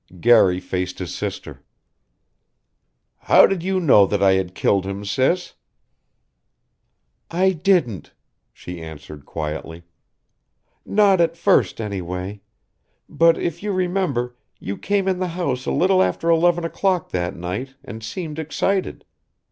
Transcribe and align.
Garry 0.19 0.59
faced 0.59 0.97
his 0.97 1.13
sister. 1.13 1.61
"How 3.19 3.45
did 3.45 3.61
you 3.61 3.79
know 3.79 4.07
that 4.07 4.23
I 4.23 4.31
had 4.31 4.55
killed 4.55 4.83
him, 4.83 5.05
Sis?" 5.05 5.53
"I 7.29 7.51
didn't," 7.51 8.11
she 8.51 8.81
answered 8.81 9.27
quietly. 9.27 9.83
"Not 10.87 11.21
at 11.21 11.37
first, 11.37 11.79
anyway. 11.79 12.41
But, 13.07 13.37
if 13.37 13.61
you 13.61 13.71
remember, 13.71 14.35
you 14.59 14.75
came 14.75 15.07
in 15.07 15.19
the 15.19 15.27
house 15.37 15.67
a 15.67 15.71
little 15.71 16.01
after 16.01 16.31
eleven 16.31 16.65
o'clock 16.65 17.11
that 17.11 17.35
night 17.35 17.75
and 17.83 18.01
seemed 18.03 18.39
excited. 18.39 19.05